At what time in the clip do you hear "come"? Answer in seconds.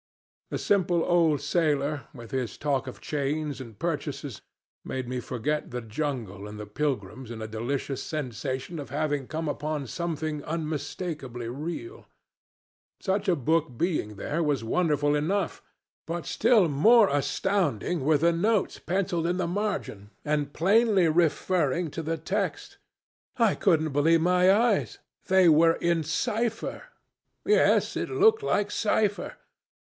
9.27-9.47